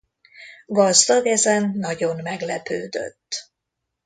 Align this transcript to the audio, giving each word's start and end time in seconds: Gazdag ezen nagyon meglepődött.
Gazdag 0.65 1.25
ezen 1.25 1.71
nagyon 1.75 2.21
meglepődött. 2.21 3.51